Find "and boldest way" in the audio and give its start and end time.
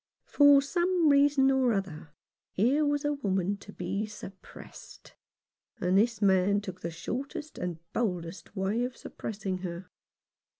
7.59-8.83